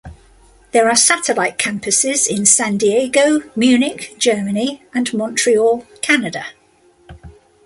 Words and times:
There 0.71 0.89
are 0.89 0.95
satellite 0.95 1.59
campuses 1.59 2.27
in 2.27 2.47
San 2.47 2.77
Diego, 2.79 3.41
Munich, 3.55 4.15
Germany 4.17 4.81
and 4.95 5.13
Montreal, 5.13 5.85
Canada. 6.01 6.47